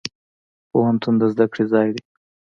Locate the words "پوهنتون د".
0.71-1.23